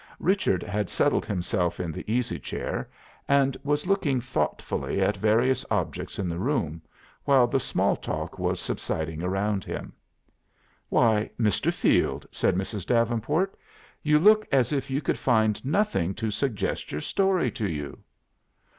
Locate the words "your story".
16.91-17.51